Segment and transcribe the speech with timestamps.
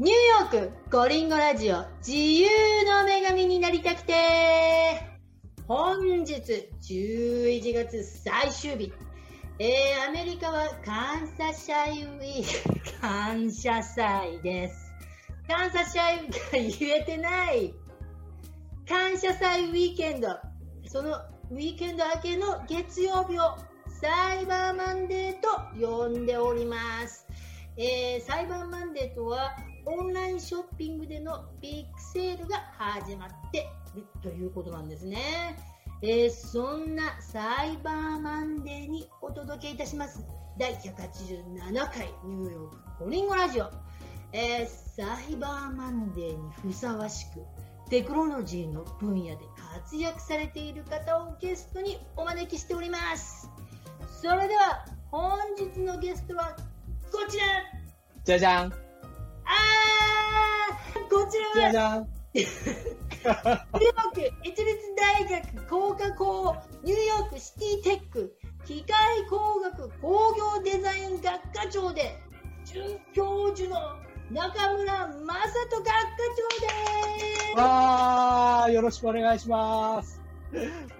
[0.00, 0.16] ニュー
[0.56, 2.48] ヨークゴリンゴラジオ自由
[2.86, 4.14] の女神になりたくて
[5.68, 6.40] 本日
[6.80, 8.94] 11月最終日
[9.58, 14.90] えー、アメリカは感謝祭ウィーク、感謝祭です。
[15.46, 17.74] 感謝祭が言えてない。
[18.88, 20.28] 感謝祭ウィーケンド。
[20.86, 21.10] その
[21.50, 23.54] ウィーケンド明けの月曜日を
[24.00, 27.26] サイバーマンデーと呼んでおります。
[27.76, 29.54] えー、サイバーマンデーとは
[29.90, 35.58] オンラインショッピングでのビッグセールが始まっているということなんですね。
[36.02, 40.24] えー、そんなサイバーマンデーにお届けいたします。
[40.58, 43.70] 第187回ニューヨークコリンゴラジオ、
[44.32, 47.40] えー、サイバーマンデーにふさわしく
[47.90, 49.38] テクノロジーの分野で
[49.74, 53.50] 活躍されている方をゲストにお招きしております。
[54.22, 56.56] それでは本日のゲストは
[57.10, 57.44] こちら。
[58.24, 58.89] じゃじゃん。
[61.54, 63.26] じゃじゃんニュー
[63.82, 72.16] ヨーク市立大学工科工ニューヨークシティテック機械工学工業デザイン学科長で
[72.64, 73.96] 准教授の
[74.30, 75.92] 中村正人学科
[76.36, 76.68] 長で
[77.54, 80.22] すわー、よろしくお願いします。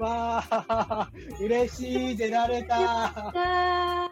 [0.00, 2.76] わー、嬉しい、出られた。
[2.76, 4.10] あ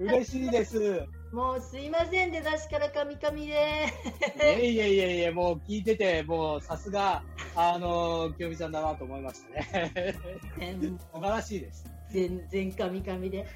[0.00, 1.06] 嬉しいです。
[1.32, 3.54] ーもうすいません出だしからカミカミでい
[4.44, 7.22] えいえいえいえ、もう聞いてて、もうさすが、
[7.56, 10.14] あの、清美さんだなと思いましたね。
[11.12, 11.84] 素晴らしいです。
[12.10, 13.46] 全然カミカミで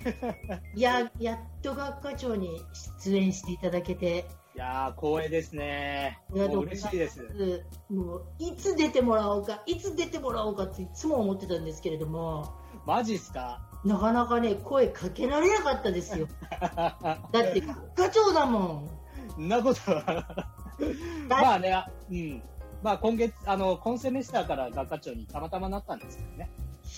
[0.75, 2.63] い ややっと学科長に
[3.05, 6.19] 出演していただけていやー、光栄ですね。
[6.31, 7.21] もう嬉しいです。
[7.91, 12.55] もういつ出てもらおうか、いつ出てもらおうかっていつも思ってたんですけれども、
[12.87, 13.61] マジっすか？
[13.85, 16.27] なかなかね、声かけられなかったですよ。
[16.51, 17.63] だって、
[17.95, 18.89] 課長だも
[19.39, 19.43] ん。
[19.43, 20.49] んなことは。
[21.29, 22.43] まあね、うん。
[22.83, 26.51] まあ今月、あの、今セメスターから学科長にたまたまなったんですけどね。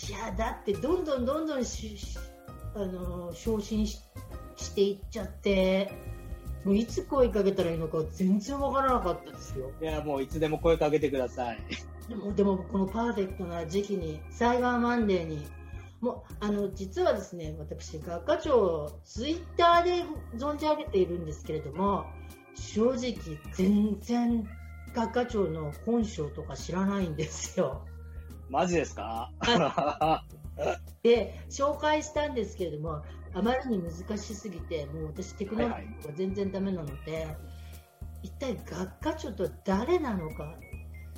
[0.08, 2.18] いや、だってどんどんどんどんしし
[2.74, 4.00] あの昇進し
[4.56, 5.92] していっちゃって、
[6.64, 9.70] もういつ声かけたらいいのか全然わからなかったですよ。
[9.80, 11.58] いや、もういつでも声かけてください。
[12.08, 15.46] でも、でもこのパーフェクトな時期に、サイバーマンデーに、
[16.00, 20.04] もう、あの、実はですね、私、学科長、ツイッターで
[20.36, 22.06] 存じ上げているんですけれども、
[22.54, 23.16] 正直、
[23.54, 24.48] 全然、
[24.94, 27.84] 学科長の本性とか知らないんですよ。
[28.48, 29.30] マジですか？
[31.02, 33.02] で、紹介したんですけれども、
[33.34, 37.36] あまりに難しすぎて、もう私、テクノロジーが全然ダメなので、
[38.22, 40.54] 一体学科長とは誰なのか、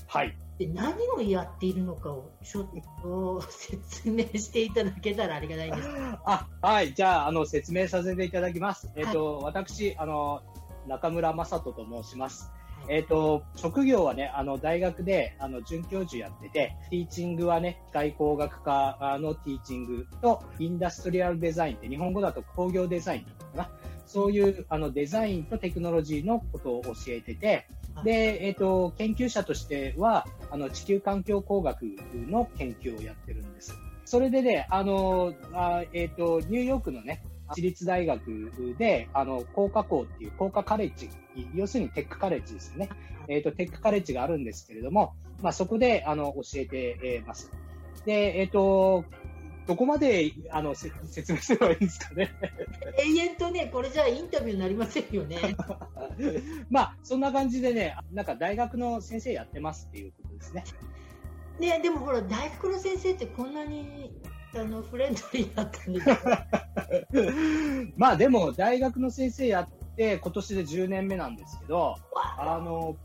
[0.07, 0.37] はい。
[0.60, 2.69] で何をやっているのかをちょっ
[3.03, 5.88] と説明していただけたらありがたいんです。
[6.26, 6.93] あ、はい。
[6.93, 8.91] じゃあ、あの、説明させていただきます。
[8.94, 10.43] えっ、と、私、あの、
[10.87, 12.53] 中村正人と申します。
[12.91, 23.70] えっ、と、職業はね、あの、大学で、あの、准教授やってて、ティーチングはね、機械工学科のティーチングと、インダストリアルデザインって、日本語だと工業デザインかな。
[24.04, 27.66] そういう、あの、デザインとテクノロジーのことを教えてて、
[28.05, 31.83] で、えっ、と、研究者としては、あの、地球環境工学
[32.28, 33.75] の研究をやってるんです。
[34.05, 41.11] それでね、あの、あえっ、と、ニューヨークのね、私立大学で、あの、工科校っていう工科カレッジ、
[41.55, 42.89] 要するにテックカレッジですよね。
[43.29, 47.53] えっ、と、テックカレッジがあるんですけれども、まあ、そこで、あの、教えてます。
[48.05, 49.05] で、えっ、と、
[49.66, 52.32] どこまで、あの、説明すればいいんですかね。
[52.98, 55.38] 永遠とね、これじゃインタビューになりませんよね。
[56.71, 60.65] まあ、そんな感じでね、なんか大学の先生やってますっていうことですね。
[61.59, 64.12] ね、でもほら、大学の先生ってこんなに、
[64.54, 66.06] あの、フレンドリーだったんです
[67.97, 72.97] まあ、でも、大学の先生やって、今年で10年目なんですけど、あの、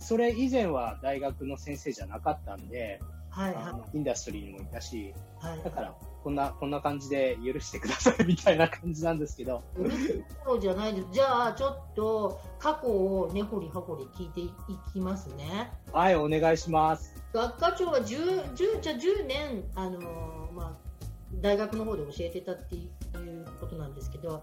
[0.00, 3.00] それ以前は大学の先生じゃなかったんで、
[3.34, 5.14] はいはインダストリーにもいたし、い。
[5.40, 9.64] はい、だから、こんな、こんな感じで許してくださいみたいな感じなんですけど。
[9.76, 11.08] 許すところじゃないです。
[11.10, 14.50] じゃあ、ちょっと、過去を根掘り葉掘り聞いてい
[14.92, 15.72] きますね。
[15.92, 17.20] はい、お願いします。
[17.32, 21.06] 学科長は 10, 10, じゃ10年、あのー、まあ、
[21.40, 24.42] 大学の方で教えてたっていうことなんですけど、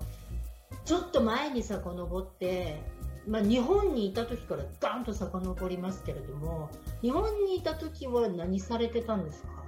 [0.83, 2.81] ちょっと前に遡って、
[3.27, 6.69] まあ、日本にいた時からガンと遡りますけれども、
[7.01, 9.61] 日本にいた時は何されてたんですか？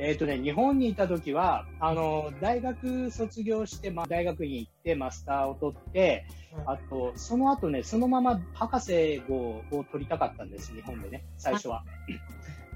[0.00, 6.24] えっ、ー、とね、日本にいた時は、あの、大学卒業して、まあ、大学に行って、マスターを取って、
[6.66, 9.34] あと、その後ね、そのまま博士号
[9.72, 11.82] を取りたかったんです、日本でね、最初は。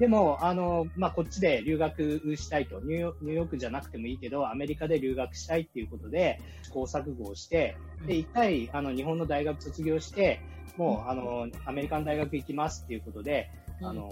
[0.03, 2.81] でも、あの、まあ、こっちで留学したいと。
[2.81, 10.41] ニューヨ、ークじゃなくてもいいけど、アメリカで留学したいっていうことで、試行錯誤をして、で、一回、あの、日本の大学卒業して、
[10.77, 13.49] もう、あの、アメリカの大学行きますっていうことで、
[13.81, 14.09] あの、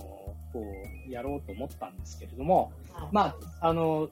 [0.53, 0.65] こ
[1.09, 2.73] う、やろうと思ったんですけれども、
[3.11, 4.11] まあ、あの、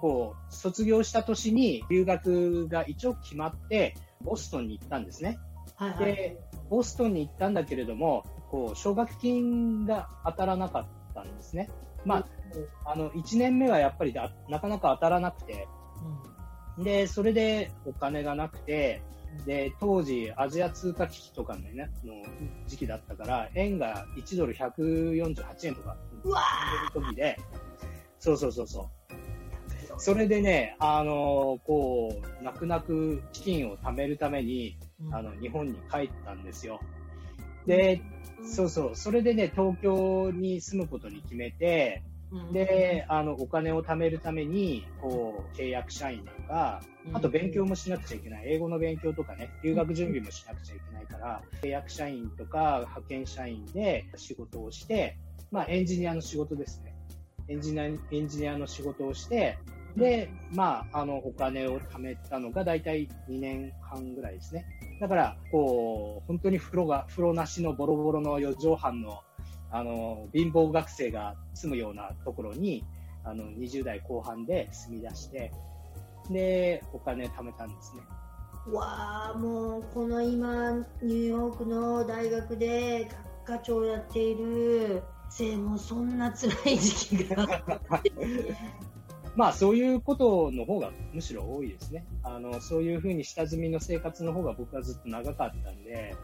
[0.00, 3.94] こう、卒業した年に留学が一応決まって、
[4.24, 5.38] ボストンに行ったんですね。
[5.76, 11.68] はいはい、で、ボストンに行ったんだけれども、こう、奨学金が当たらなかったんですね。
[12.04, 12.26] まあ、
[12.90, 15.68] あの、1年目はやっぱりなかなか当たらなくて、
[16.76, 19.02] うん、で、それでお金がなくて、
[19.46, 22.14] で、当時、アジア通貨危機とかの,、ね、の
[22.66, 26.42] 時期だったから、円が1ドル148円とか、うわ
[26.92, 27.38] 時で、
[28.18, 29.00] そうそうそうそう。
[29.98, 34.78] それでね、あのー、こう、泣く泣く資金を貯めるために、
[35.10, 36.80] あの、日本に帰ったんですよ。
[37.66, 38.00] で、
[38.44, 42.02] そうそう、それでね、東京に住むことに決めて、
[42.52, 46.80] で、あの、お金を貯めるために、こう、契約社員とか、
[47.12, 48.44] あと勉強もしなくちゃいけない。
[48.46, 55.16] 英語の勉強とかね、留学準備もしなくちゃいけないから、契約社員とか派遣社員で仕事をして、
[55.50, 56.94] まあ、エンジニアの仕事ですね。
[57.48, 59.58] エンジニア、エンジニアの仕事をして、
[59.96, 64.66] で、まあ、あの、お金を貯めたのが大体2年半ぐらいですね。
[65.00, 69.22] だから、こう、本当に風呂が、風呂なしのボロボロの4畳半の、
[69.70, 72.84] あの、貧乏学生が住むようなところに、
[73.24, 75.52] あの、20代後半で住み出して、
[76.30, 78.02] で、お金貯めたんですね。
[78.72, 80.72] わあ、もう、この今、
[81.02, 83.08] ニューヨークの大学で
[83.44, 87.46] 学科長やっている、生もそんな辛い時期が
[89.40, 92.04] まあそういうことの方がむしろ多いですね。
[92.22, 96.14] あの、そういうふうに下積みの生活の方が僕はずっと長かったんで、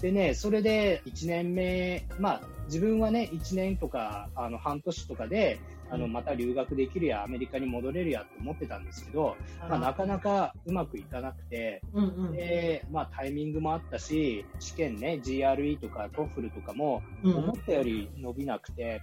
[0.00, 5.58] でね、それで1年目、まあ自分はね、1年とか、あの、半年とかで、
[5.90, 9.36] あの、また留学できるや、アメリカに戻れるやと思ってたんですけど、
[9.68, 11.82] まあ、なかなかうまくいかなくて、
[12.30, 19.02] で、まあ、タイミングもあったし、試験ね、GRE とか TOEFL とかも、思ったより伸びなくて、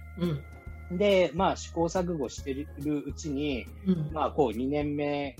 [0.90, 2.66] で、まあ、試行錯誤してる
[3.06, 5.34] うちに、うん、まあ、こう、2年目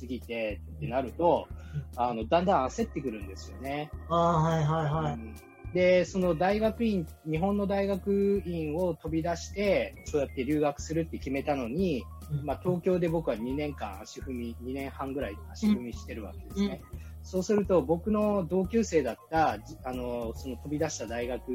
[0.00, 1.48] 過ぎてってなると、
[1.96, 3.90] あの、だんだん焦ってくるんですよね。
[4.08, 5.14] あはいはいはい。
[5.14, 5.34] うん
[5.76, 12.02] で、その大学院、日本の大学院を飛び出して、そうやって留学するって決めたのに、
[12.44, 16.80] まあ、東京で僕は2年間足踏み、2年半ぐらい足踏みしてるわけですね。
[17.26, 21.48] そうすると、僕の同級生だった、あの、その飛び出した大学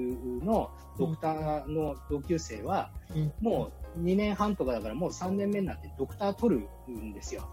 [0.43, 0.69] の
[0.99, 2.91] ドクターの同級生は、
[3.39, 7.47] もう2年半とかだからもう3年目になってドクター取るんですよ。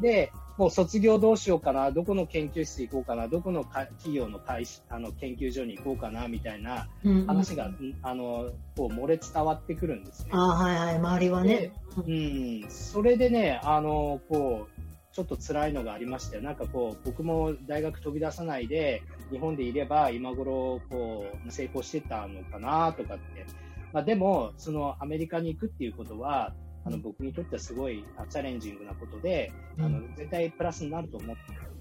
[0.00, 6.88] で、もう卒業どうしようかな、どこの研究室行こうかな、どこの企業の会あの研究所に行こうかな、みたいな
[7.28, 10.30] 話が、うんうん、あの、こう漏れ伝わってくるんですね。
[10.32, 11.72] あはいはい、周りはね。
[12.04, 14.77] うん、それでね、あの、こう、
[15.12, 16.42] ちょっと辛いのがありましたよ。
[16.42, 19.02] なんかこう、僕も大学飛び出さないで、
[19.32, 23.46] 日本でいれば今頃、こう、成功してたのかなとかって。
[23.92, 31.36] まあでも、そのアメリカに行くっていうことは、あの僕にとってはすごいチャレンジングなことで、うん、あの絶対プラスになると思っ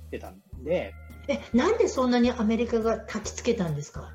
[0.10, 0.94] てたんで。
[1.28, 4.12] え、なんでそんなにアメリカが焚きつけたんですか？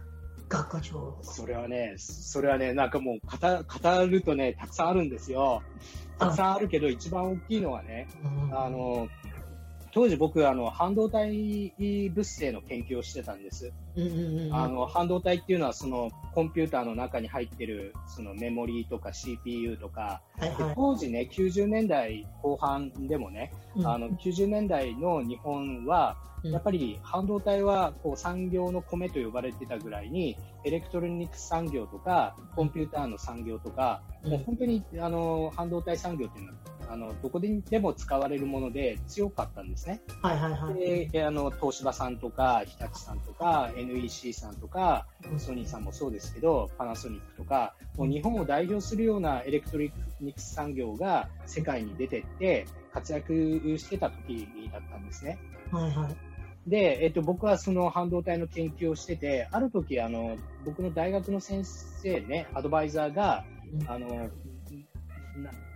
[0.49, 1.19] 学科長。
[1.23, 3.39] それはね、それはね、なんかもう語
[4.01, 5.63] 語るとね、たくさんあるんですよ。
[6.25, 8.09] たくさんあるけど、一番大きいのはね、
[8.53, 9.09] あの、
[9.93, 13.73] 当時僕、あの、半導体物性の研究をしてたんです。
[14.51, 36.59] あの、半導体っていうのは、その、コンピューターの中に入ってる、そのメモリーとか CPU とか、はいはい、当時ね、90年代後半でもね、うん、あの、90年代の日本は、やっぱり半導体はこう産業の米と呼ばれてたぐらいに、エレクトロニクス産業とか、コンピューターの産業とか、もう本当にあの半導体産業っていうのは、
[36.91, 40.01] あのどこででも使われるもので強かったんですね。
[40.23, 45.07] はいはいはい、であの東芝さんとか、日立さんとか、NEC さんとか、
[45.39, 49.85] ソニーさんもそうですけど、パナソニックとか、もう日本を代表するようなエレクトロ
[50.21, 53.33] ニクス産業が世界に出てって活躍
[53.79, 55.39] してた時だったんですね。
[55.71, 56.17] はいはい。
[56.67, 63.45] で、えっと、僕はその半導体の研究をしてて、ある時、あの、僕の大学の先生ね、アドバイザーが、
[63.87, 64.29] あの、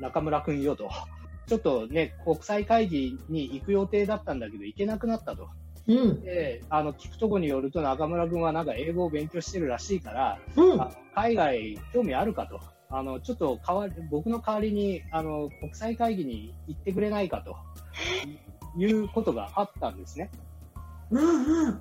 [0.01, 0.89] 中村君よと、
[1.47, 5.49] ちょっとね、国際会議に行く予定だったんだけど、行けなくなったと。
[5.89, 10.81] うん、で、あの、聞くとこによると中村君はなんか英語を勉強してるらしいから、うん、
[11.15, 12.61] 海外興味あるかと。
[12.89, 17.57] あの、ちょっと代わり、僕の代わりに、あの、国際会議に行ってくれないかと、
[18.77, 20.31] いうことがあったんですね。
[21.11, 21.81] うんうん。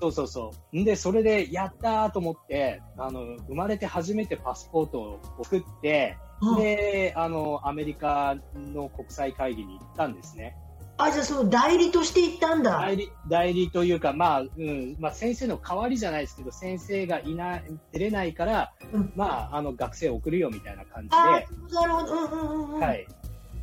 [0.00, 0.78] そうそうそう。
[0.78, 6.16] んで、それで、やったーと思って、あの、生まれて初めてパスポートを送って、
[6.58, 10.56] で、あの、アメリカの国際会議に行ったんですね。
[10.96, 12.72] あ、じゃあそう、代理として行ったんだ。
[12.72, 22.14] 代理、代理というか、まあ、うん、まあ、先生の代わりじゃないですけど、先生がいない、出れないから、うんまあ、あの、学生を送るよみたいな感じあで、なるほど。
[22.14, 22.80] うんうんうんうん。
[22.80, 23.06] はい。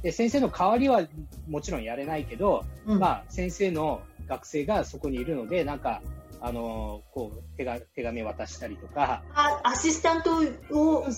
[0.01, 1.01] で、先生の代わりは
[1.50, 6.01] もちろんやれないけど、うんまあ、先生の学生がそこにいるので、なんか、
[6.45, 10.37] あのこう手が手紙渡したりとか、あ、アシスタント
[10.71, 11.11] を、うん、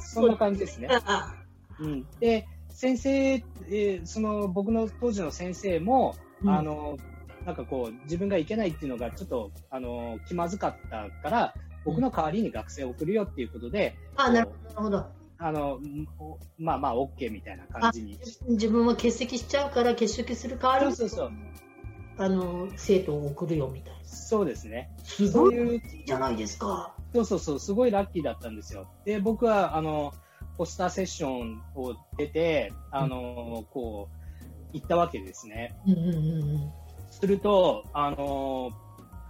[0.00, 0.86] そんな感じですね。
[0.90, 1.34] あ
[1.80, 6.96] うん、で、先生、えーその僕の当時の先生も、うんあの
[7.44, 15.06] なんかこう、自分がいけないっていうのがちょっとあの気まずかったから、僕の代わりに学生を送るよっていうことで、あ、なるほど、なるほど。
[15.36, 15.80] あの
[16.58, 18.18] まあまあ、OK みたいな感じに。
[18.48, 21.32] 自分は欠席しちゃうから欠席する代わりにそうそうそう。
[22.16, 24.03] あの生徒を送るよみたいな。
[24.24, 24.90] そうですね。
[25.02, 26.94] すごいじゃないですか。
[27.12, 28.88] そうそうそう、すごいラッキーだったんですよ。
[29.04, 30.14] で、僕は、あの、
[30.56, 35.76] ポスターセッションを出て、あの、こう、行ったわけですね。
[35.86, 36.72] うんうんうんうん。
[37.10, 38.70] すると、あの、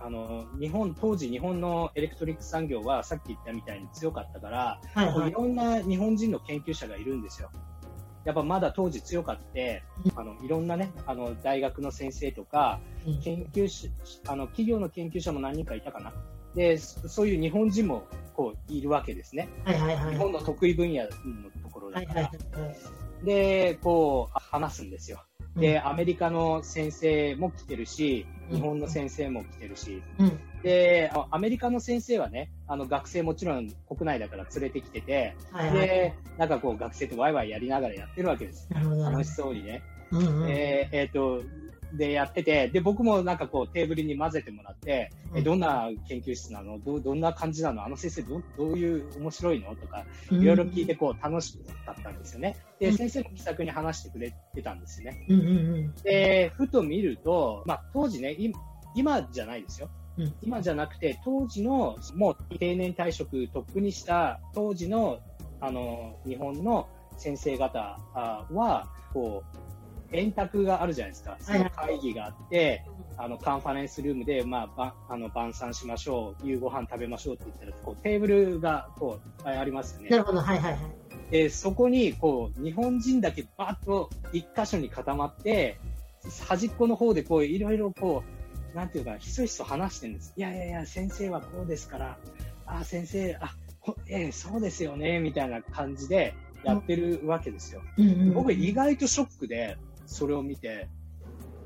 [0.01, 5.33] あの、日本、当時日本のエレクトリック産業はさっき言ったみたいに強かったから、はいはいい。
[5.33, 7.51] ろんな日本人の研究者がいるんですよ。
[8.25, 9.83] やっぱまだ当時強かって、
[10.17, 13.89] あの、いろんなね、あの、大学の先生とか、うん研究者、
[14.29, 16.13] あの、企業の研究者も何人かいたかな。
[16.55, 18.05] で、そそういう日本人も、
[18.35, 19.49] こう、いるわけですね。
[19.65, 20.15] はいはいはい。
[20.15, 21.09] 日本の得意分野の
[21.63, 22.31] ところはいだから。
[23.23, 25.23] で、こう、話すんですよ。
[25.57, 35.87] で、うんアメリカの先生も来てるし、うん日本の先生も来てるし、うんで、あアメリカの先生はね、あの、学生もちろん国内だから連れてきてて、はいはい。
[35.87, 38.67] で、なんかこう、学生とワイワイやりながらやってるわけです。
[38.73, 39.83] 楽しそうにね。
[40.11, 40.19] ど。
[40.19, 40.51] うんうん。
[40.51, 41.43] えーえーと、
[41.97, 46.79] で、やってて、で、僕もなんかこう、テーブルに混ぜてもらって、うんえどんな研究室なの？
[46.79, 47.85] どうどんな感じなの？
[47.85, 49.75] あの先生ど、どういう面白いの？
[49.77, 52.57] とか、うんいろいろ聞いて、こう、楽しかったんですよね。
[52.81, 55.27] で、うん先生も気さくに話してくれてたんですよね。
[55.29, 55.51] うんうんう
[55.83, 55.95] ん。
[56.03, 58.53] で、ふと見ると、まあ、当時ね、い
[58.95, 59.89] 今じゃないですよ。
[60.19, 65.19] うん今じゃなくて、当時の、もう定年退職とっくにした当時の、
[65.61, 69.74] あの、日本の先生方あは、こう、
[70.15, 71.37] 円卓があるじゃないですか。
[71.41, 72.85] その会議があって、
[73.17, 80.19] あの、カンファレンスルームで、まあ、ばあの晩餐しましょう、夕ご飯食べましょうって言ったら、こう、テーブルが、こう、いっぱいありますよねな。
[80.19, 80.81] るほど、はいはいはい。
[81.31, 85.79] で、そこに、こう、日本人だけバーッと一箇所に固まって、
[86.49, 88.23] 端っこの方で、こう、いろいろこ
[88.73, 90.33] う、なんていうか、ひそひそ話してるんです。
[90.37, 92.19] いやいやいや、先生はこうですから、
[92.67, 97.83] あ、先生、あ、ほええそうですよね、みたいな感じでやってるわけですよ。
[97.99, 98.35] うんうん。
[98.35, 100.89] 僕、意外とショックで、それを見て、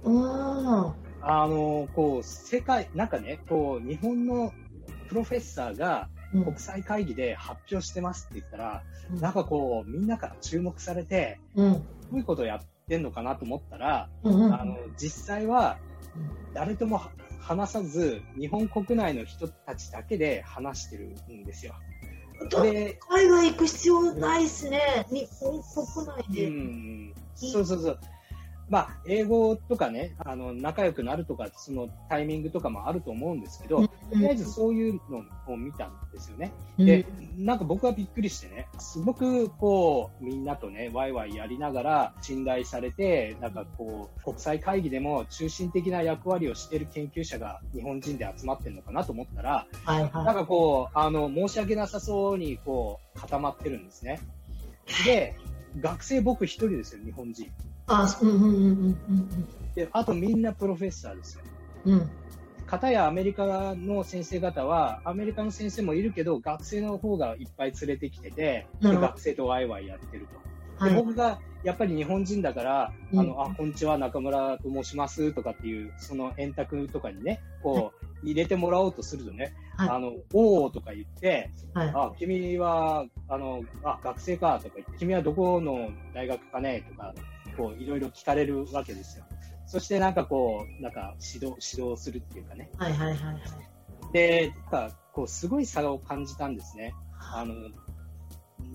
[0.05, 4.53] ああの、こう、世界、なんかね、こう、日本の
[5.09, 11.73] プロフェッサーが国際会議で発表してますって言ったら、うんなんかこう、みんなから注目されて、うん。
[11.73, 11.81] ど
[12.13, 14.55] ういうことをやってんのかなと思ったら、うんうん。
[14.55, 15.79] あの、実際は、
[16.53, 17.01] 誰とも
[17.41, 21.75] 話さず、日本国内の人たちだけで話してるんですよ。
[22.51, 25.07] 海外行く必要ないっすね。
[25.11, 26.49] 日本国内うで。
[26.49, 27.99] ん、そうそうそう。
[28.69, 36.53] まあ、英語とかね、あの、仲良くなるとか、そのタイミングとかもあると思うんですけど、とりあえずそういうのを見たんですよね。
[36.77, 37.07] で、
[37.39, 54.21] なんか僕はびっくりしてね、すごくこう、みんなとね、ワイワイやりながら信頼されて、なんかこう、国際会議でも中心的な役割をしている研究者が日本人で集まってるのかなと思ったら、はいなんはかこう、あの、申し訳なさそうにこう、固まってるんですね。
[55.07, 55.35] で、
[55.81, 57.51] 学生僕一人ですよ、日本人。
[57.89, 57.93] い。
[57.93, 61.45] あ、うんうんうんうんで、あとみんなプロフェッサーですよ。
[61.87, 62.11] うんうん。
[62.67, 70.85] 片やアメリカの先生方は、アメリカの先生もいるけど、学生の方がいっぱい連れてきてて、学生とワイワイやってると。
[70.85, 70.95] はい。
[70.95, 81.93] で僕がやっぱり日本人だから、うんあの、あ、こんにちは、中村と申しますとかっていう、その円卓とかにね、こう、入れてもらおうとするとね、はいあの、おーとか言って、はい。
[81.95, 87.15] あ、君は、あの、あ、学生かとか言って、君はどこの大学かねとか、
[87.59, 89.25] こう、いろいろ聞かれるわけですよ。
[89.67, 92.71] そしてなんかこう、なんか指導、指導するっていうかね。
[92.79, 94.13] はいはいはいはい。
[94.13, 96.95] で、なんか、こう、すごい差を感じたんですね。
[97.35, 97.55] あの、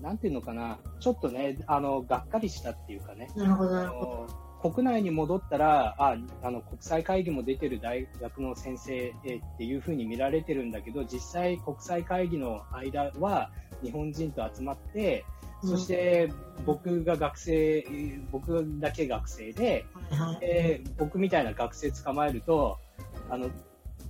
[0.00, 3.28] なんていうのかな、ちょっとね、あの、がっかりしたっていうかね。
[3.34, 4.34] なるほどあなるほど。
[4.64, 13.50] の国内に戻ったら、あ、あの、国際会議も出てる大学の先生えっていうふうに見られてるんだけど、実際国際会議の間は
[13.82, 15.24] 日本人と集まって、
[15.66, 16.32] そして
[16.66, 17.84] 僕が学生、
[18.30, 20.40] 僕だけ学生で、はいはい。
[20.40, 22.78] で僕みたいな学生捕まえると、
[23.30, 23.50] あの、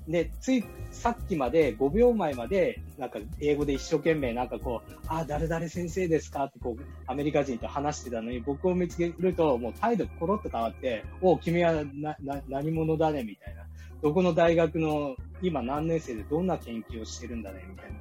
[0.09, 13.63] で、ついさっきまで5秒前まで、なんか英語で一生懸命なんかこう、あ、誰々先生ですかってこう、アメリカ人と話してたのに、僕を見つけると、もう態度コロッと変わって、お君はな、な、何者だねみたいな。
[14.03, 17.97] どこの大学の、今何年生でどんな研究をしてるんだねみたいな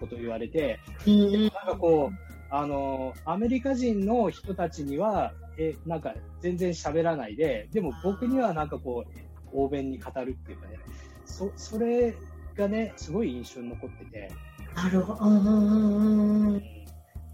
[0.00, 9.18] ことを言われて、なんかこう、あの、アメリカ人の人たちには、え、なんか全然喋らないで、でも僕にはなんかこう、
[9.52, 10.78] 欧弁に語るっていうかね、
[11.24, 12.14] そそれ
[12.56, 14.30] がね、すごい印象に残ってて。
[14.76, 16.60] なるほど。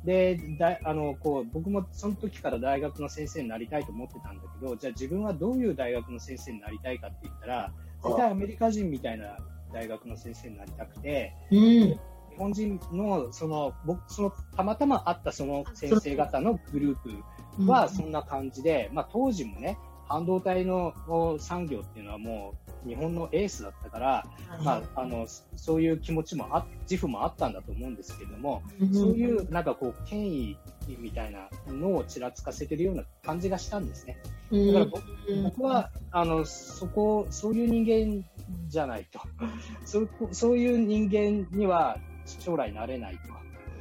[0.02, 7.72] でだあのこう僕もその時から大学の先生になりたいと思ってたんだけど、じゃあ自分はどういう大学の先生になりたいかって言ったら、
[8.02, 9.36] 絶対アメリカ人みたいな
[9.70, 11.98] 大学の先生になりたくて、うん、日
[12.40, 17.22] 本人のその僕そのたまたま会ったその先生方のグルー
[17.58, 19.76] プはそんな感じで、まあ、当時もね
[20.08, 20.94] 半導体の
[21.38, 22.54] 産業っていうのはも
[22.84, 24.06] う日本のエースだったから、
[24.48, 30.56] はい、まあ、あのそういう気持ちもあ自負もあったんだと思うんですけれども、うん、そういうなんかこう権威
[30.98, 34.16] みたいなのをちらつかせてるような感じがしたんですね。
[34.50, 38.24] だから僕うん、僕はあのそこそういう人間
[38.68, 39.20] じゃないと。
[39.84, 43.18] そそういう人間には将来なれない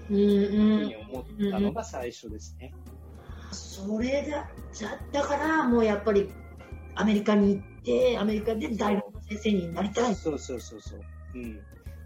[0.09, 2.73] というふうに思ったのが最初ですね。
[2.83, 2.99] うん
[3.51, 4.47] それだ、
[5.11, 6.29] だからもうやっぱり
[6.93, 10.15] アメリカに行って、アメリカで大学の先生になりたい。
[10.15, 10.99] そうそうそうそう。
[11.33, 11.59] うん。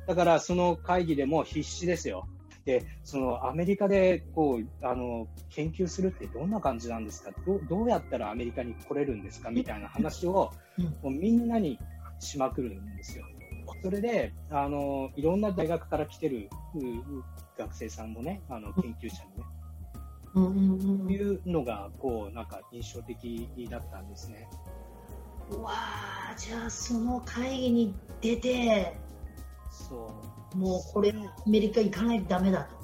[0.08, 2.28] だからその会議でも必死ですよ。
[2.64, 7.32] で、そのアメリカでこう、あの、研究するってどんな感じなんですか？
[7.46, 9.50] どどうやったらアメリカに来れるんですか？
[9.50, 10.54] みたいな話を、
[11.02, 11.78] もうみんなに
[12.20, 13.26] しまくるんですよ。
[13.82, 16.50] それで、あの、いろんな大学から来てる
[17.58, 19.44] 学生さんもね、あの、研究者にね、
[20.36, 24.48] うんうんうん、いうのがこうなんか印象的だったんですね。
[25.52, 28.98] わあじゃあその会議に出て
[29.70, 30.12] そ
[30.54, 32.84] うもうこれアメリカ行かないとダメだと。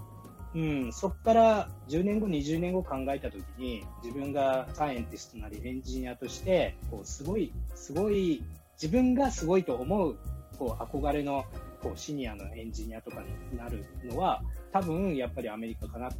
[0.55, 8.43] うん、そこから10年後、20年後考えたときに自分がサイエンティストなりエンジニアとしてこうすごい、すごい
[8.73, 10.17] 自分がすごいと思う
[10.59, 11.45] こう憧れの
[11.81, 16.11] こうシニアのエンジニアとかになるのは多分やっぱりアメリカかなっ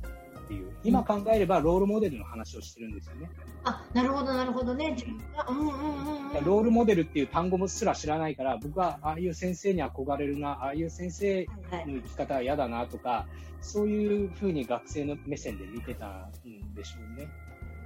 [0.48, 3.30] ていう、今考えればロールモデルの話をしてるんですよね。
[3.66, 4.92] あ、なるほど、なるほどね。
[4.92, 6.46] 自分が、うんうんうんうん。
[6.46, 13.28] ロールモデルっていう単語もすら知らないから、僕はああいう先生に憧れるな、ああいう先生の生き方は嫌だなとか、はいはい、
[13.62, 17.28] そういうふうに学生の目線で見てたんでしょうね。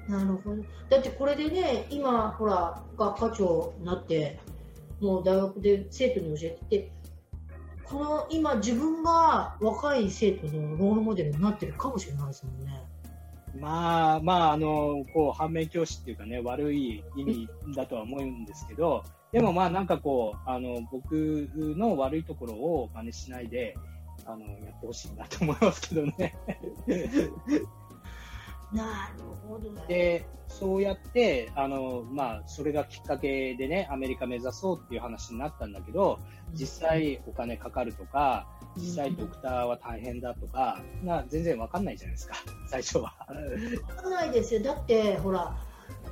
[0.07, 0.63] なるほど。
[0.89, 4.39] だってこれでね、今、ほら、学科長になって、
[4.99, 6.91] もう大学で生徒に教えてて、
[7.84, 12.84] この今自分が若い生徒のロールモデルになってるかもしれないですもんね。
[13.60, 21.12] まあまあ、あの、こう、反面教師っていうかね、悪い意味だとは思うんですけど、でもまあなんかこう、あの、僕
[21.56, 23.75] の悪いところを真似しないで、
[24.25, 26.36] あの、やってほしいなと思いますけどね。
[28.73, 29.83] なるほど、ね。
[29.88, 36.19] で、そうやって、あの、まあ、それがきっかけでね、アメリカ目指そうっていう話になったんだけど、
[36.53, 42.36] 実際お金かかるとか、実際ドクターは大変だとか、な全然わかんないじゃないですか、
[42.67, 43.15] 最初は。
[43.88, 44.62] わかんないですよ。
[44.62, 45.55] だって、ほら、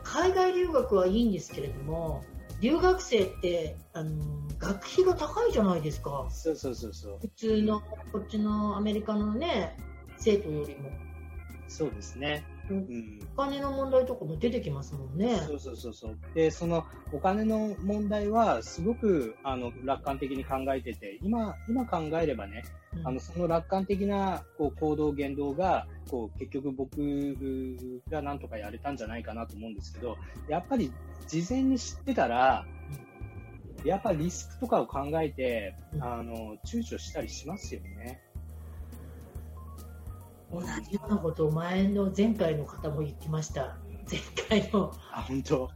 [0.04, 2.24] 海外留学はいいんですけれども、
[2.62, 4.24] 留学生ってあの
[4.60, 6.28] 学費が高いじゃないですか。
[6.30, 7.18] そうそうそうそう。
[7.20, 9.76] 普通のこっちのアメリカのね
[10.18, 10.92] 生徒よりも。
[11.68, 12.46] そうですね。
[12.70, 15.38] うん、お金の問題とかも出てきますもんね。
[15.38, 16.18] そうそうそうそう。
[16.34, 22.64] で、そのお金の問題はすごくあの楽観的に考えてて、今今考えればね、
[22.96, 26.98] うん、あのその楽観的なこう行動言動がこう結局僕
[28.10, 30.94] がなんとかやれたんじゃないかなと思うんですけど、やっぱり
[31.28, 32.66] 事前に知ってたら。
[33.84, 38.22] やっぱりリスクとかを考えて、あの躊躇したりしますよね。
[40.52, 43.78] 同じようなことを前の前回の方も言ってました。
[44.10, 44.20] 前
[44.62, 44.94] 回の。
[45.14, 45.70] あ、本当？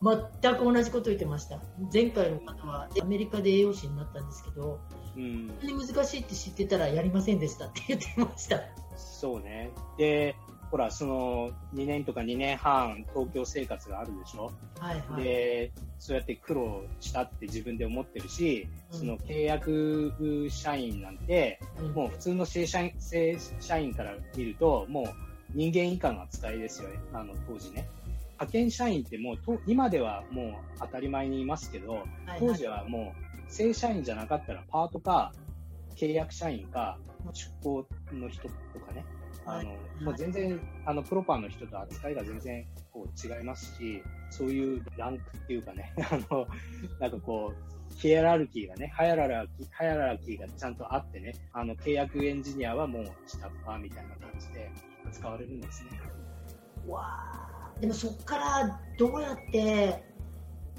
[0.00, 1.60] 全く同じこと言ってました。
[1.92, 4.80] 前回の方はアメリカで栄養士になったんですけど、
[5.16, 8.60] うん、難しいって知ってたらやりませんでしたって言ってました。
[8.96, 9.70] そうね。
[9.96, 10.36] で、
[10.70, 14.52] ほら、その2年とか2年半東京生活があるでしょ？
[14.78, 15.22] はいはい。
[15.22, 20.12] で、そうやって苦労したって自分で思ってるし、うん、その契約
[20.50, 25.06] 社員なんて、うん、もう普通の正社員正社員から見ると、もう
[25.54, 27.88] 人間以下の扱いですよね、あの当時ね。
[28.32, 33.14] 派遣社員ってもうと、今ではもう当たり前にいますけど、はいはい、当時はも
[33.48, 35.32] う正社員じゃなかったらパートか
[35.96, 36.98] 契約社員か
[37.32, 39.04] 出向の人とかね、
[39.46, 39.70] あの、
[40.04, 46.46] もう全然、あの、プロパンの人と扱いが全然、こう、違いますし、そういうランクっていうかね、 あの、
[47.00, 54.70] なんかこう、ヒエラルキーがね、ハイララキー、ハイララキーがちゃんとあってね、あの、契約エンジニアはもう下っ端みたいな感じで
[55.06, 55.90] 扱われるんですね。
[56.86, 60.04] わあ、でもそこからどうやって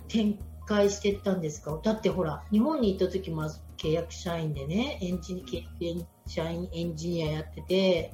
[0.07, 1.79] 展開していったんですか？
[1.83, 3.43] だってほら、日本に行った時も
[3.77, 5.65] 契約社員でね、エンジニ契
[5.99, 8.13] 約社員エンジニアやってて、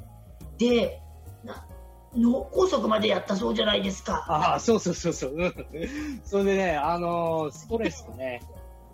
[0.58, 1.02] で、
[1.44, 1.66] な
[2.16, 4.26] 脳梗塞までやったそうじゃないですか。
[4.28, 5.36] ああ、そうそうそうそう。
[5.36, 5.54] うん
[6.24, 8.42] それでね、あのーストレスとね、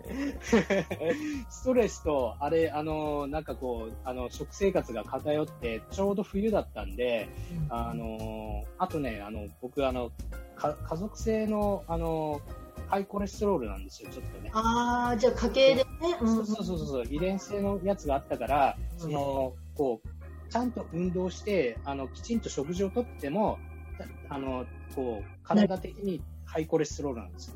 [1.48, 7.28] ストレスと、あれ、あのーなんかこう、あの、食生活が偏って、ちょうど冬だったんで、
[7.68, 10.10] あのーあとね、あの、僕、あの、
[10.56, 14.50] か家族性の、あのーハイコレステロールなんですよ、ちょっとね。
[14.52, 15.84] ああ、じゃあ家系でね。
[16.20, 20.08] うんそうそうそうそう、遺伝性のやつがあったから、その、こう、
[20.52, 23.58] ちゃんと運動して、あの、きちんと食事をとっても、
[24.28, 27.54] たあの、こう、体的にハイコレステロールなんですよ。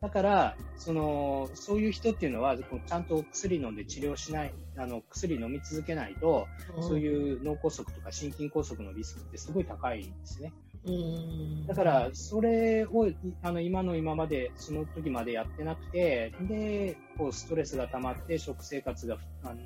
[0.00, 6.48] だから、その、そういう人っていうのは、ちゃんと薬飲んで治療しない、あの、薬飲み続けないと、
[6.80, 10.54] そういう脳梗塞とか心筋梗塞のリスクってすごい高いんですね。
[10.84, 11.66] うん。
[11.66, 19.18] だから、それを、いあの、今の今まで、その時までやってなくて、で、こう、ストレスが溜まって、食生活が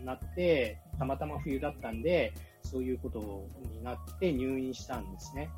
[0.05, 5.49] なって、たまたま冬だったんで、そういうことになって入院したんですね。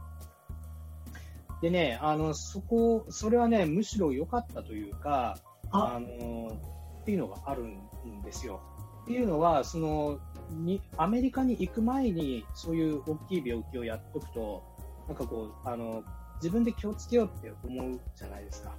[1.61, 5.38] でね、あの、そこ、それはね、むしろ良かったというか、
[5.71, 6.57] ああの、
[7.03, 8.61] っていうのがあるんですよ。
[9.03, 14.62] っていうのは、その、に、アメリカに行く前に、そういう大きい病気をやっとくと、
[15.09, 16.05] なんかこう、あの、
[16.37, 18.73] 自分で気をつけようって思うじゃないですか。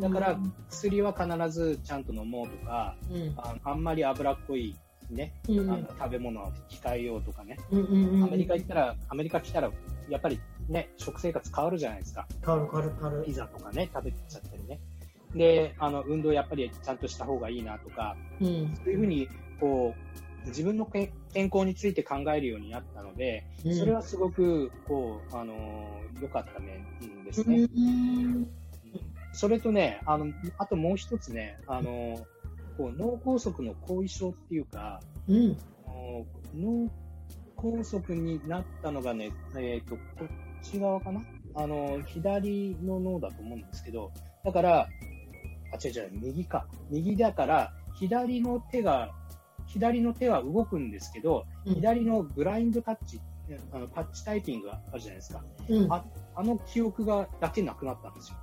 [0.00, 4.76] だから、薬は必ずちゃんと飲もうとか、うんああんまり脂っこい
[5.10, 7.58] ね、うんあの食べ物は控えようとかね。
[7.70, 9.70] うんうんうんアメリカ行ったら、アメリカ来たら、
[10.08, 12.26] やっぱりね、食生活変わるじゃないですか。
[12.44, 14.80] 変わる変わる変わるピザとかね、食べちゃったりね。
[15.34, 19.28] で、あの、運動やっぱりちゃんとした方がいいなとか、うんそういうふうに、
[19.60, 23.74] こう、自分のけ健康について考えるようになったので、うん。
[23.76, 26.84] それはすごく、こう、あのー良かった面
[27.24, 27.60] ですね。
[27.60, 28.48] うん。
[29.32, 32.24] それとね、あの、あともう一つね、あのー
[32.76, 36.90] こう脳梗塞の後遺症っていうか、脳
[37.56, 40.28] 梗塞になったのがね、えっ、と、こっ
[40.62, 41.22] ち側かな？
[41.54, 44.12] あの、左の脳だと思うんですけど、
[44.44, 44.88] だから、
[45.72, 46.66] あ、違う違う、右か。
[46.90, 49.12] 右だから、左の手が、
[49.72, 53.20] 左の手は動くんですけど、うん左のブラインドタッチ、
[53.72, 55.44] あのタッチタイピングがあるじゃないですか。
[55.68, 56.04] うんあ
[56.34, 58.36] あの記憶がだけなくなったんですよ。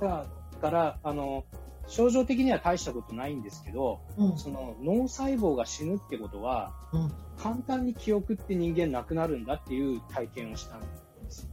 [0.00, 0.26] だ
[0.60, 1.44] から、あの、
[1.88, 10.86] 症状的には大したことないんですけど、うんその脳細胞が死ぬってことは、うん簡単に記憶って人間なくなるんだっていう体験をしたんで
[11.30, 11.48] すよ。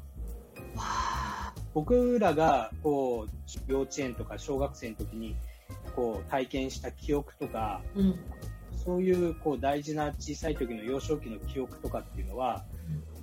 [1.73, 5.35] 僕らがこう幼稚園とか小学生の時に
[5.95, 8.19] こう体験した記憶とか、うん
[8.85, 12.63] そういうこう大事な小さい時の幼少期の記憶とかっていうのは、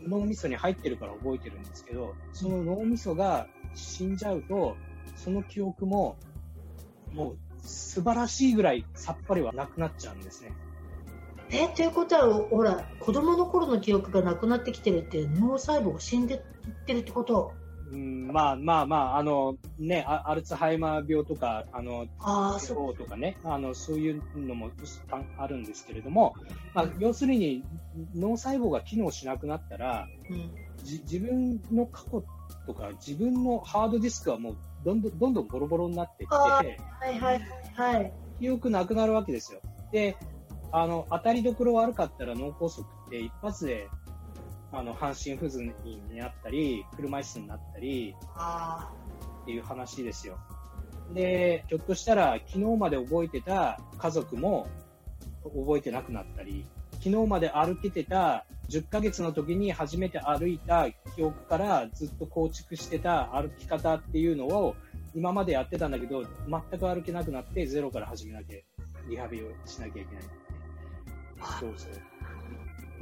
[0.06, 4.76] 脳みそに入ってるから覚えてるんですけど、その脳みそが死んじゃうと、
[5.16, 6.16] その記憶も
[7.12, 10.52] もう素晴らしいぐらいさっぱりはなくなっちゃうんですね。
[11.50, 16.40] えということはほら子供の頃の記憶がなくなってきてるって脳細胞が死んでいっ
[16.86, 17.52] てるってこと？
[17.92, 24.70] うん、まあまあまあ、あのね、あアルツハイマー病とか、あの、ああそそうとかね、あの、そういうのも
[25.10, 26.34] ああるんですけれども、
[26.72, 27.62] まあ、要するに
[28.14, 30.50] 脳細胞が機能しなくなったら、う、うん。
[30.82, 32.24] じ自分の過去
[32.66, 37.40] とか自分のハードディスクはもうどんどんどんどんボロボロになっていあって、はいはい
[37.74, 38.12] はい。
[38.40, 39.60] 記憶なくなるわけですよ。
[39.92, 40.16] で、
[40.72, 43.88] あの、当たりどころ悪かったら脳梗塞って一発で、
[44.72, 48.90] あの、半身不随になったり、車椅子になったりあ
[49.42, 50.38] っていう話ですよ。
[51.12, 54.66] で、ひょっとしたら昨日まで覚えてた家族も
[55.44, 64.74] 覚えてなくなったり、昨日まで歩けてた10ヶ月の時に初めて歩いた記憶からずっと構築してた歩き方っていうのを
[65.14, 68.58] 今までやってたんだけど、全く歩けなくなってゼロから始めなきゃ、
[69.10, 70.24] リハビリをしなきゃいけない。
[71.60, 72.11] そうそう。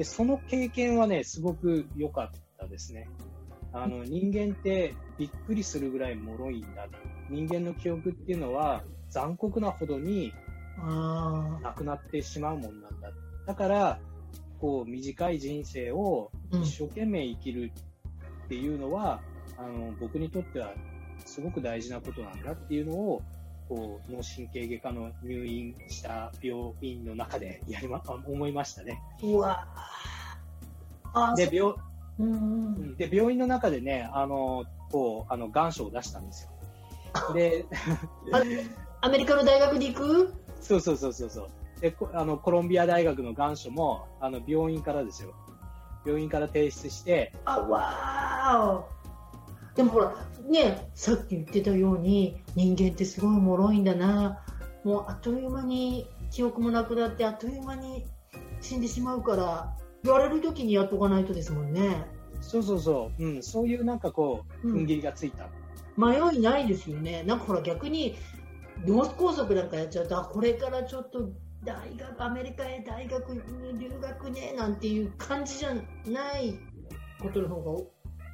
[0.00, 3.06] で、その経験はね、すごく良かったですね。
[3.70, 6.88] あの、人間ってびっくりするぐらい脆いんだ。
[7.28, 10.32] 人間の記憶っていうのは残酷なほどに
[11.62, 13.10] なくなってしまうもんなんだ。
[13.46, 13.98] だから、
[14.58, 17.70] こう、短い人生をうん一生懸命生きる
[18.46, 19.20] っていうのは、
[19.58, 20.72] あの、僕にとっては
[21.26, 23.22] すごく大事なことなんだっていうのを、
[23.68, 28.98] こう、脳神経外科の入院した病院の中でやりま、あ思いましたね。
[29.22, 29.89] うわあ
[31.36, 31.74] で病
[32.18, 36.50] うんうん、で病院の中でね、あのこうあの願書を出したんですよ。
[37.32, 37.64] で
[39.00, 40.34] アメリカの大学に行く？
[40.60, 41.48] そうそうそうそうそう。
[41.80, 45.32] でこあのコロンビア大学の願書もあの病院からですよ。
[46.04, 49.76] 病院から提出して、あわーお。
[49.76, 50.14] でもほら
[50.46, 54.44] ねさっき言ってたように人間ってすごい脆いんだな。
[54.84, 58.04] もうあっという間に記憶もなくなってあっという間に
[58.60, 62.06] 死んでしまうから言われる時にやっとかないとですもんね。
[62.40, 64.76] そうそうそう、うん、そういうなんかこう、うん。
[64.78, 65.48] 踏ん切りがついた。
[65.96, 67.22] 迷いないですよね。
[67.24, 68.16] なんかほら逆に
[68.86, 71.30] 脳梗塞なんかやっちゃうとあこれからちょっと
[71.62, 75.74] 大学アメリカへ大学に留学ねなんていう感じじゃ
[76.06, 76.58] ない
[77.20, 77.70] ことの方が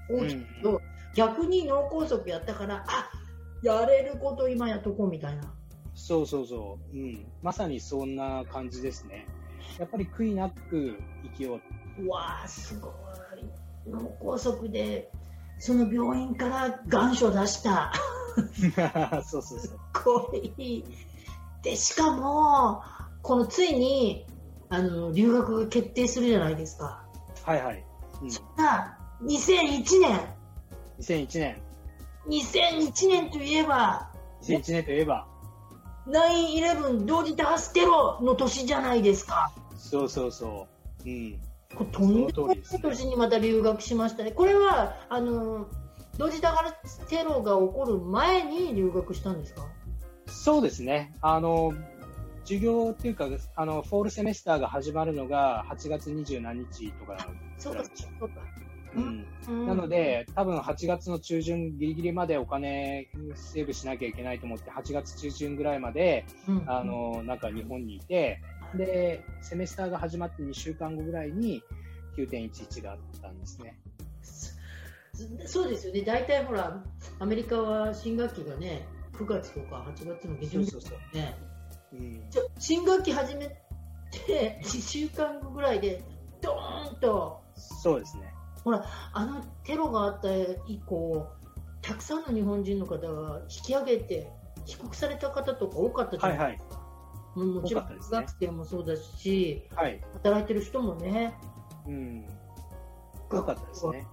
[0.09, 0.81] 大きいけど、
[1.17, 3.11] 逆に脳梗塞やったからあ
[3.63, 5.53] やれること今やっとこうみたいな。
[5.95, 9.27] そうそうそう、うん、まさにそんな感じですね。
[9.79, 11.61] やっぱり悔いなく生きよ
[11.99, 12.03] う。
[12.03, 12.93] うわーすごい。
[13.89, 15.11] 脳梗塞で
[15.59, 17.93] その病院から願書出した。
[19.25, 19.79] そうそうそう。
[19.93, 20.85] これいい。
[21.63, 22.83] でしかも
[23.23, 24.27] このついに
[24.69, 27.05] あの留学が決定するじゃないですか。
[27.45, 27.85] はいはい。
[28.23, 30.37] うん、さあ2001年
[31.01, 31.63] 2001年、
[32.29, 34.11] 2001年といえば
[34.43, 35.27] 2001年といえば、
[36.09, 40.67] 9-11同時多発テロの年じゃないですかそうそうそ
[41.05, 41.09] う。
[41.09, 41.39] うん。
[41.75, 45.67] これとんでもない年にまた留学しましたねこれはあの
[46.17, 49.67] 同時多発テロが起こる前に留学したんですか？
[50.27, 51.15] そうですね。
[51.21, 51.73] あの、
[52.45, 57.17] 授業っていうか、あの、フォールセメスターが始まるのが8月20何日とか
[57.59, 58.35] そうかそうか、
[58.97, 59.27] うん。
[59.49, 68.41] うんなので、多分8月の中旬ギリギリまでお金セーブしなきゃいけないと思って、8月中旬ぐらいまで、うんあの、なんか日本にいて、
[68.75, 71.63] で、セメスターが始まって2週間後ぐらいに
[72.17, 73.79] 9.11があったんですね。
[75.47, 76.85] そうですよね、大体ほら、
[77.21, 80.81] アメリカは新学期がね、9月とか8月の下旬ですよ
[81.13, 81.39] ね。
[82.59, 83.49] 新学期始め
[84.11, 86.03] て2週間後ぐらいで、
[86.43, 88.36] ドーンと、そうですね。
[88.75, 90.29] あのテロがあった
[90.67, 91.27] 以降、
[91.83, 94.31] たくさんの日本人の方が引き上げて、
[94.65, 96.87] 帰国された方とか多かったじゃないですか。
[97.37, 100.01] もうもちろん学生もそうだし、はい。
[100.15, 101.35] 働いてる人もね、
[101.87, 102.23] うん。
[102.23, 104.07] よかったですね。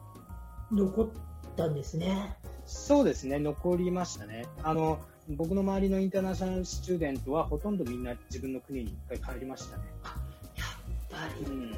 [0.71, 1.09] 残っ
[1.55, 2.37] たんですね。
[2.65, 4.45] そうですね、残りましたね。
[4.61, 9.83] あの、僕の周りのインターナショナルスチューデントはほとんどみんな自分の国に一回帰りましたね。
[10.57, 10.63] や
[11.27, 11.75] っぱり、うん。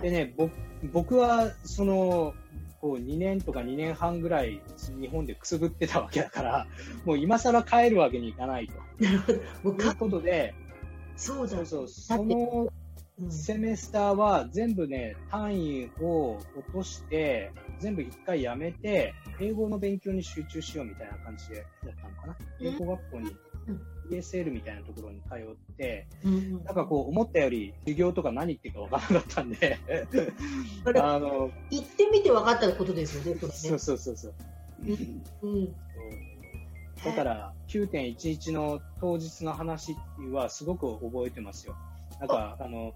[0.00, 0.48] でね、ぼ
[0.92, 2.34] 僕は、その、
[2.80, 4.60] こう2年とか2年半ぐらい
[5.00, 6.66] 日本でくすぶってたわけだから、
[7.06, 8.74] もう今更帰るわけにいかないと。
[8.98, 10.54] ということで、
[11.16, 11.56] そうだ。
[11.58, 12.72] そうそう、だその
[13.20, 13.30] うん。
[13.30, 22.36] セメスターは全部ね、単位を落として、全部一回やめて、英語の勉強に集中しようみたいな感じでやったのかな。
[22.60, 22.66] うん。
[22.66, 23.30] 英語学校に。
[23.30, 23.38] うん、
[24.10, 29.78] ESL みたいなところに通って、うんなんかこう思ったより授業とか何言ってるかわからなかったんで、
[30.86, 33.56] あの、行ってみて分かったことですよね、そうね。
[33.56, 34.34] そうそうそう。
[35.42, 35.74] うん、
[37.04, 39.96] だから、9.11の当日の話
[40.32, 41.76] はすごく覚えてますよ。
[42.20, 42.92] なんか、あの、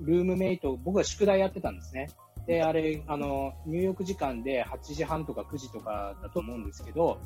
[0.00, 2.08] ルームメイト、僕は宿題やってたんですね。
[2.46, 7.18] で、あれ、あの、入浴時間で8時半とか9時とかだと思うんですけど、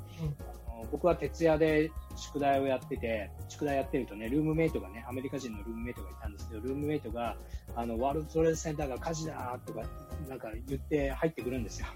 [0.68, 7.36] あの僕は徹夜で宿題をやってて、宿題やってるとね、ルームメイトがね、アメリカ人のルームメイトがいたんですけど、ルームメイトが、
[7.74, 9.82] あの、ワールドトレードセンターが火事だとか、
[10.28, 11.86] なんか言って入ってくるんですよ。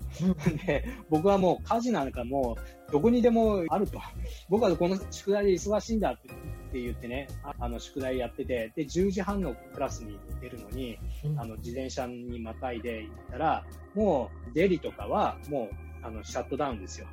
[0.67, 2.57] で、僕はもう火事なんかも
[2.89, 4.01] うどこにでもあると。
[4.49, 15.69] 僕はこの宿題で忙しいんだって言ってね、ああの宿題やってて、で、10時半のクラスに出るのに、うんあの自転車にまたいで行ったら、もうデリとかはも
[16.03, 17.07] うあのシャットダウンですよ。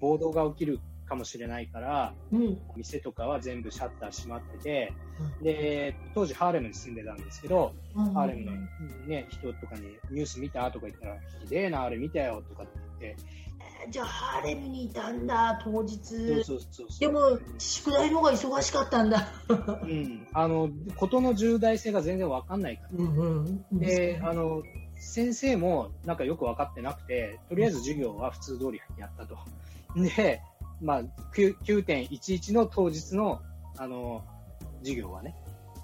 [0.00, 4.92] 暴動が起きるかもしれないから、うん、店とかは全部シャッター閉まってて、
[5.40, 8.52] うで、当時ハーレムに住んでたんですけど、うんハーレムの、
[9.06, 13.22] ね、人とかにニュース見たとか言ったら、ひでえな、あれ見たよとかって言って、
[13.90, 16.42] じゃあ、ハーレムにいたんだ、当日。
[16.98, 19.28] でも、宿題の方が忙しかったんだ。
[19.48, 22.88] うん、あの、ことの重大性が全然わかんないから。
[22.92, 24.62] うんうん、で、あの、
[24.98, 29.36] 先生もなんかよく分かってなくて、とりあえず授業は普通通りやったと。
[29.94, 30.42] で、
[30.80, 31.02] まあ、
[31.34, 33.40] 9.11の当日の、
[33.78, 34.24] あの、
[34.80, 35.34] 授業はね。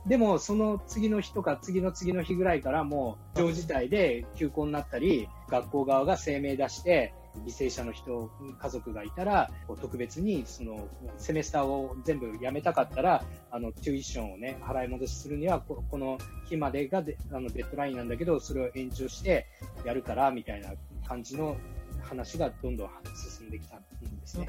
[0.07, 7.15] でも、その次の日とか次の次の日ぐらいからもう、常事態で休校になったり、学校側が声明出して、
[7.47, 9.51] 犠牲者の人、家族がいたら、
[9.81, 19.47] 特別にそのセメスターを全部やめたかったら、あのテュイションをね、払い戻しするには、この日までがであのデッドラインなんだけど、それを延長して
[19.85, 20.73] やるから、みたいな
[21.07, 21.57] 感じの
[22.03, 22.91] 話がどんどん
[23.39, 23.87] 進んできたんで
[24.27, 24.49] すね。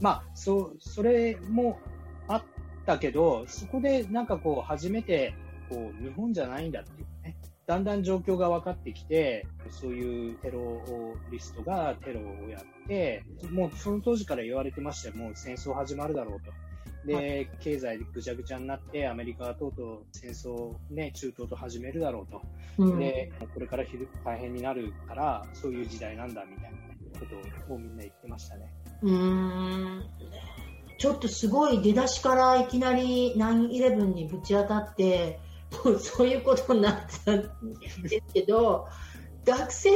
[0.00, 1.78] まあ、そそれも
[2.28, 2.42] あっ
[2.84, 5.34] たけど、そこでなんかこう、初めて
[5.68, 7.36] こう日本じゃないんだっていうね、
[7.66, 10.82] だんだん状況が分かってきて、そういうテロ
[11.30, 16.52] リストがテロをやって、もうその当時から言われてましたよ、もう戦争始まるだろうと。
[17.06, 22.42] で、経済ぐちゃぐちゃになって、アメリカはとうとう戦争を、ね、中東と始めるだろうと。
[22.78, 23.84] うん、で、これから
[24.24, 26.78] 大変になるから、そういう時代なんだみたいな
[27.20, 27.26] こ
[27.66, 28.72] とをみんな言ってましたね。
[29.02, 30.04] うん
[30.96, 35.40] ちょっとすごい出だしからいきなり9-11にぶち当たって、
[35.84, 37.42] も うそういうことになったん
[38.02, 38.86] ですけど、
[39.44, 39.90] 学生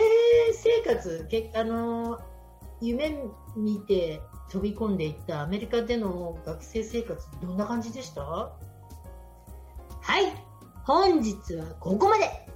[0.53, 2.19] 生活、けあの
[2.81, 3.19] 夢
[3.57, 8.23] 見て飛び込んでいったアメリカでの学生生活、どんな感じでした？
[8.23, 8.53] は
[10.21, 10.33] い、
[10.85, 12.47] 本日はここまで。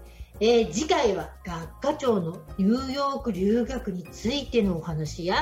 [0.41, 5.37] えー、次回は学科長のニューヨーク留学についてのお話や、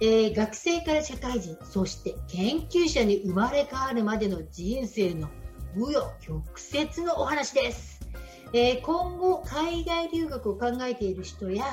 [0.00, 5.28] えー、学生から社会人、そして研究者に生まれ変わるまでの人生の
[5.74, 6.42] 紆余曲
[6.74, 8.02] 折のお話です。
[8.52, 11.64] えー、今後、海外留学を考えている人や、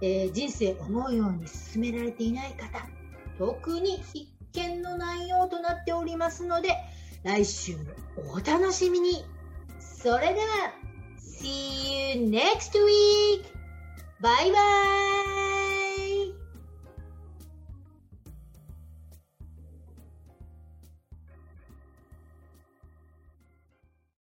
[0.00, 2.84] え、人生思うように進められていない方、
[3.38, 6.76] 特に必見の内容となっておりますので、
[7.22, 7.82] 来週も
[8.34, 9.24] お楽しみに。
[9.80, 10.72] それでは、
[11.18, 13.44] See you next week!
[14.20, 14.58] バイバ
[15.50, 15.53] イ